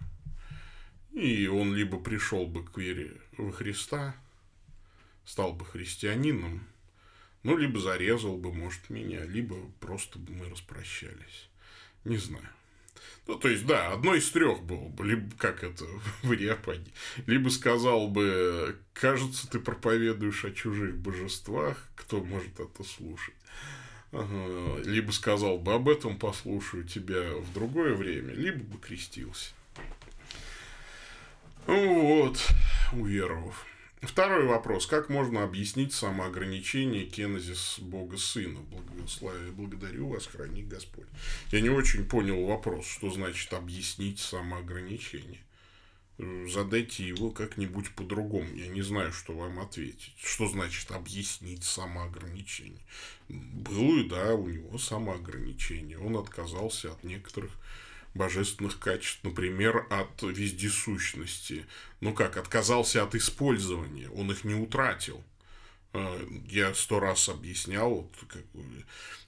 [1.12, 4.16] И он либо пришел бы к вере во Христа,
[5.26, 6.68] стал бы христианином,
[7.44, 11.50] ну, либо зарезал бы, может, меня, либо просто бы мы распрощались.
[12.04, 12.48] Не знаю.
[13.28, 15.86] Ну, то есть, да, одно из трех было бы, либо как это
[16.24, 16.92] в Ириапаге,
[17.26, 23.36] либо сказал бы, кажется, ты проповедуешь о чужих божествах, кто может это слушать.
[24.84, 29.54] Либо сказал бы, об этом послушаю тебя в другое время, либо бы крестился.
[31.66, 32.38] Вот,
[32.92, 33.66] уверовав.
[34.02, 34.88] Второй вопрос.
[34.88, 38.60] Как можно объяснить самоограничение кенезис Бога Сына?
[38.62, 41.06] Благословие, благодарю вас, храни Господь.
[41.52, 45.42] Я не очень понял вопрос, что значит объяснить самоограничение.
[46.18, 48.48] Задайте его как-нибудь по-другому.
[48.56, 50.16] Я не знаю, что вам ответить.
[50.18, 52.82] Что значит объяснить самоограничение?
[53.30, 56.00] Было, да, у него самоограничение.
[56.00, 57.52] Он отказался от некоторых
[58.14, 61.66] божественных качеств, например, от вездесущности.
[62.00, 65.24] Ну как, отказался от использования, он их не утратил.
[65.94, 68.44] Э, я сто раз объяснял, вот, как,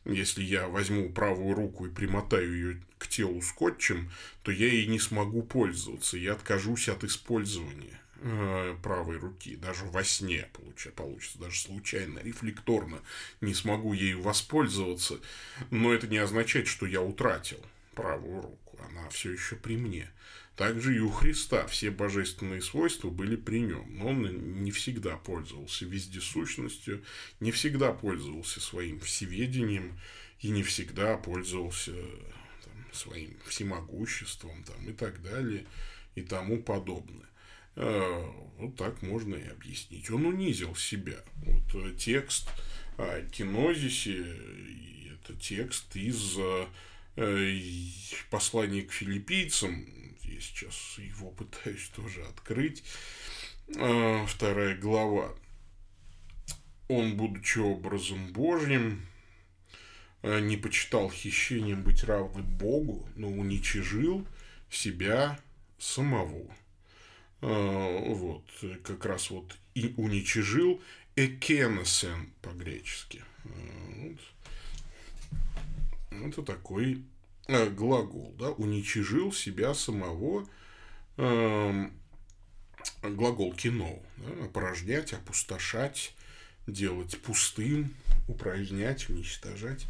[0.05, 4.11] если я возьму правую руку и примотаю ее к телу скотчем,
[4.43, 10.03] то я ей не смогу пользоваться, я откажусь от использования э, правой руки, даже во
[10.03, 10.47] сне
[10.95, 12.99] получится, даже случайно, рефлекторно
[13.41, 15.19] не смогу ею воспользоваться,
[15.69, 17.59] но это не означает, что я утратил
[17.93, 20.09] правую руку она все еще при мне.
[20.55, 25.85] Также и у Христа все божественные свойства были при нем, но он не всегда пользовался
[25.85, 27.03] вездесущностью,
[27.39, 29.99] не всегда пользовался своим всеведением
[30.41, 35.65] и не всегда пользовался там, своим всемогуществом там, и так далее
[36.13, 37.27] и тому подобное.
[37.75, 38.23] Э,
[38.59, 40.11] вот так можно и объяснить.
[40.11, 41.17] Он унизил себя.
[41.37, 42.47] Вот э, текст
[42.97, 44.23] о кинозисе,
[45.15, 46.67] это текст из э, Э,
[48.29, 49.85] послание к филиппийцам,
[50.23, 52.83] я сейчас его пытаюсь тоже открыть,
[53.75, 55.33] э, вторая глава.
[56.89, 59.05] Он, будучи образом Божьим,
[60.23, 64.27] э, не почитал хищением быть равным Богу, но уничижил
[64.69, 65.39] себя
[65.77, 66.55] самого.
[67.41, 68.49] Вот,
[68.83, 70.81] как раз вот и уничижил
[71.17, 73.21] экенесен по-гречески.
[73.43, 74.19] Вот
[76.25, 77.03] это такой
[77.47, 80.47] э, глагол, да, уничижил себя самого,
[81.17, 81.89] э,
[83.01, 86.13] глагол кино, да, опорожнять, опустошать,
[86.67, 87.93] делать пустым,
[88.27, 89.85] упразднять, уничтожать.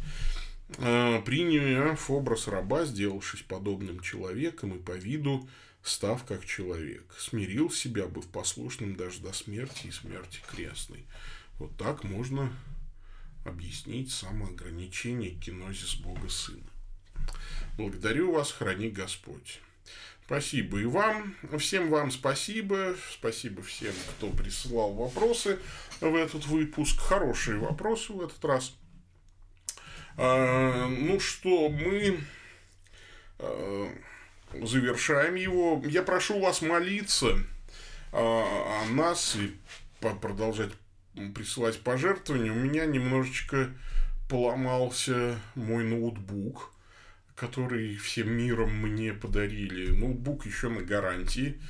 [0.78, 5.48] Э, приняв образ раба, сделавшись подобным человеком и по виду
[5.84, 11.04] став как человек, смирил себя, быв послушным даже до смерти и смерти крестной.
[11.58, 12.52] Вот так можно
[13.44, 16.62] объяснить самоограничение кинозис Бога Сына.
[17.76, 19.60] Благодарю вас, храни Господь.
[20.26, 21.34] Спасибо и вам.
[21.58, 22.96] Всем вам спасибо.
[23.12, 25.58] Спасибо всем, кто присылал вопросы
[26.00, 26.98] в этот выпуск.
[26.98, 28.74] Хорошие вопросы в этот раз.
[30.16, 32.20] А, ну что, мы
[33.38, 33.92] а,
[34.62, 35.82] завершаем его.
[35.84, 37.38] Я прошу вас молиться
[38.12, 39.54] а, о нас и
[40.20, 40.70] продолжать
[41.34, 43.70] присылать пожертвования, у меня немножечко
[44.28, 46.72] поломался мой ноутбук,
[47.36, 49.92] который всем миром мне подарили.
[49.92, 51.60] Ноутбук еще на гарантии.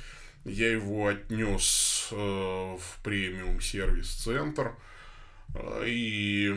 [0.45, 4.75] Я его отнес э, в премиум сервис-центр.
[5.53, 6.55] Э, и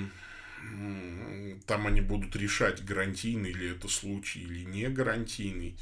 [1.67, 5.77] там они будут решать, гарантийный ли это случай или не гарантийный.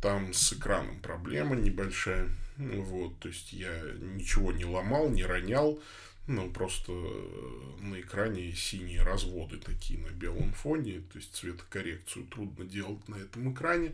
[0.00, 2.28] Там с экраном проблема небольшая.
[2.56, 5.80] Вот, то есть я ничего не ломал, не ронял.
[6.26, 11.02] Ну, просто э, на экране синие разводы такие на белом фоне.
[11.12, 13.92] То есть цветокоррекцию трудно делать на этом экране.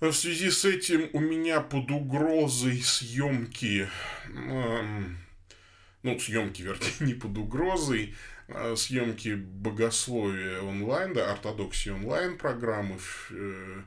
[0.00, 3.88] В связи с этим у меня под угрозой съемки,
[4.34, 8.14] ну, съемки, вернее, не под угрозой,
[8.48, 13.82] а съемки богословия онлайн, да, ортодоксии онлайн программы в, э,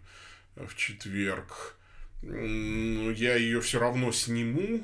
[0.56, 1.78] в четверг.
[2.24, 4.84] Я ее все равно сниму,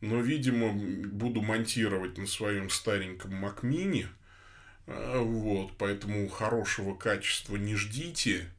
[0.00, 4.08] но, видимо, буду монтировать на своем стареньком Макмине.
[4.86, 8.50] А, вот, поэтому хорошего качества не ждите.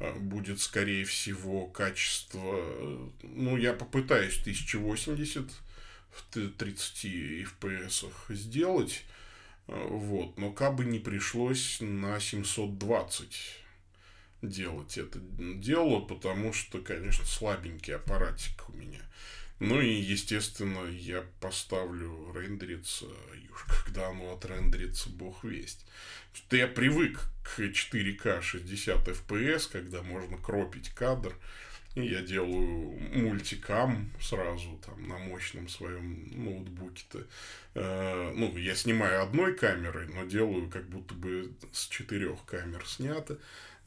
[0.00, 3.12] А, будет, скорее всего, качество...
[3.22, 5.50] Ну, я попытаюсь 1080
[6.10, 9.04] в 30 FPS сделать.
[9.68, 13.60] А, вот, но как бы не пришлось на 720
[14.42, 19.00] делать это дело, потому что, конечно, слабенький аппаратик у меня.
[19.60, 23.04] Ну и, естественно, я поставлю рендериться,
[23.34, 25.86] и уж когда оно отрендерится, бог весть.
[26.32, 31.34] Что я привык к 4К 60 FPS, когда можно кропить кадр.
[31.94, 37.26] И я делаю мультикам сразу там на мощном своем ноутбуке-то.
[37.74, 43.38] Э, ну, я снимаю одной камерой, но делаю как будто бы с четырех камер снято.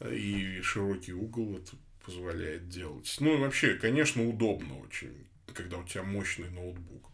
[0.07, 3.15] И широкий угол это позволяет делать.
[3.21, 7.09] Ну, и вообще, конечно, удобно очень когда у тебя мощный ноутбук.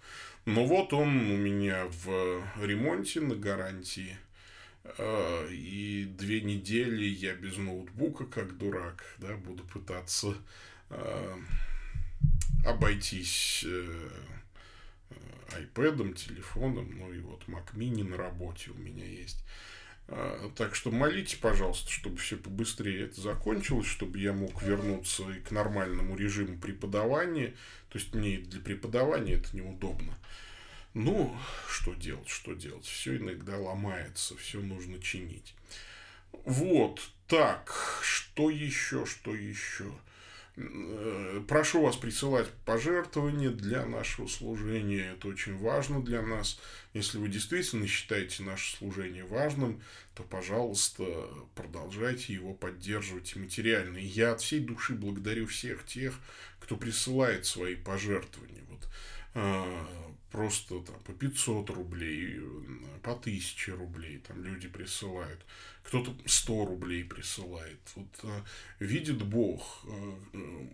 [0.45, 4.17] Но вот он у меня в ремонте на гарантии.
[4.97, 10.35] А, и две недели я без ноутбука, как дурак, да, буду пытаться
[10.89, 11.37] э,
[12.65, 14.09] обойтись э,
[15.49, 19.43] iPad, телефоном, ну и вот Mac Mini на работе у меня есть.
[20.11, 25.39] А, так что молите, пожалуйста, чтобы все побыстрее это закончилось, чтобы я мог вернуться и
[25.39, 27.53] к нормальному режиму преподавания.
[27.89, 30.17] То есть мне для преподавания это неудобно.
[30.95, 31.37] Ну,
[31.69, 32.85] что делать, что делать?
[32.85, 35.53] Все иногда ломается, все нужно чинить.
[36.31, 39.91] Вот, так, что еще, что еще?
[40.61, 45.13] Э, прошу вас присылать пожертвования для нашего служения.
[45.13, 46.59] Это очень важно для нас.
[46.93, 49.81] Если вы действительно считаете наше служение важным,
[50.15, 51.05] то, пожалуйста,
[51.55, 53.97] продолжайте его поддерживать материально.
[53.97, 56.13] И я от всей души благодарю всех тех,
[56.59, 58.63] кто присылает свои пожертвования.
[58.69, 58.89] Вот,
[59.35, 59.83] э,
[60.31, 62.39] просто там по 500 рублей,
[63.01, 65.45] по 1000 рублей там люди присылают.
[65.83, 67.79] Кто-то 100 рублей присылает.
[67.95, 68.41] Вот э,
[68.79, 70.67] видит Бог, э, э,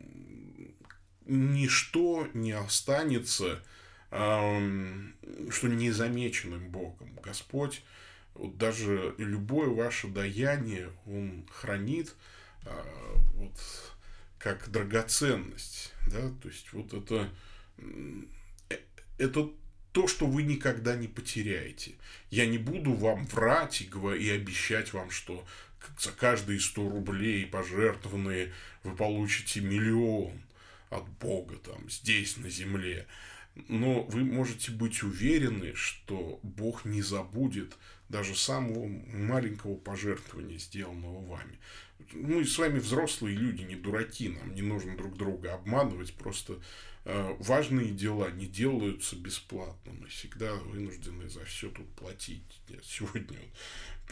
[1.25, 3.63] ничто не останется,
[4.11, 7.17] что незамеченным Богом.
[7.23, 7.83] Господь
[8.35, 12.15] вот даже любое ваше даяние Он хранит
[13.33, 13.51] вот,
[14.37, 15.91] как драгоценность.
[16.07, 16.29] Да?
[16.41, 17.29] То есть вот это
[19.17, 19.49] это
[19.91, 21.95] то, что вы никогда не потеряете.
[22.29, 25.45] Я не буду вам врать и, и обещать вам, что
[25.99, 28.53] за каждые 100 рублей пожертвованные
[28.83, 30.33] вы получите миллион
[30.89, 33.07] от Бога там здесь, на земле.
[33.67, 37.77] Но вы можете быть уверены, что Бог не забудет
[38.09, 41.59] даже самого маленького пожертвования, сделанного вами.
[42.11, 46.59] Мы с вами взрослые люди, не дураки, нам не нужно друг друга обманывать, просто
[47.07, 49.93] Э, важные дела не делаются бесплатно.
[49.93, 52.61] Мы всегда вынуждены за все тут платить.
[52.67, 53.37] Я сегодня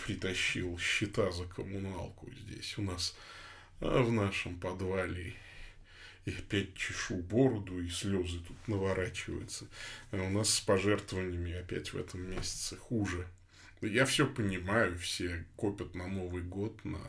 [0.06, 3.16] притащил счета за коммуналку здесь у нас
[3.80, 5.34] а в нашем подвале.
[6.26, 9.67] И опять чешу бороду, и слезы тут наворачиваются.
[10.11, 13.28] А у нас с пожертвованиями опять в этом месяце хуже.
[13.82, 17.01] Я все понимаю, все копят на Новый год, на,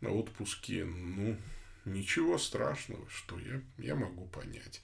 [0.00, 0.84] на отпуске.
[0.84, 1.36] Ну,
[1.84, 4.80] ничего страшного, что я, я могу понять.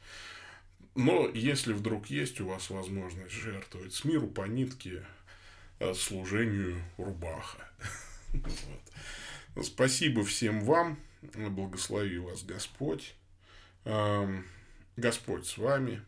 [0.94, 5.06] Но если вдруг есть у вас возможность жертвовать с миру по нитке
[5.78, 7.66] э, служению рубаха.
[9.62, 10.98] Спасибо всем вам.
[11.22, 13.14] Благослови вас Господь.
[14.96, 16.02] Господь с вами.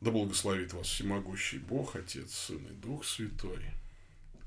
[0.00, 3.64] Да благословит вас всемогущий Бог, Отец, Сын и Дух Святой.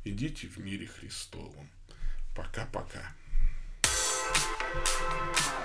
[0.03, 1.69] Идите в мире Христовом.
[2.35, 3.15] Пока-пока.
[4.75, 5.64] thank you